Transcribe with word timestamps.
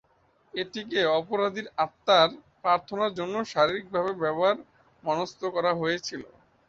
এটিকে 0.53 0.99
অপরাধীর 1.19 1.67
আত্মার 1.77 2.29
প্রার্থনার 2.61 3.11
জন্য 3.19 3.35
সরকারিভাবে 3.53 4.11
ব্যবহারে 4.21 4.61
মনস্থ 5.03 5.41
করা 5.55 5.71
হয়েছিল। 5.81 6.21